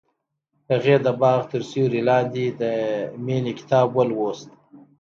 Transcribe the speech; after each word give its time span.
هغې 0.71 0.95
د 1.05 1.07
باغ 1.21 1.39
تر 1.51 1.61
سیوري 1.69 2.01
لاندې 2.09 2.45
د 2.61 2.63
مینې 3.25 3.53
کتاب 3.59 3.87
ولوست. 3.93 4.49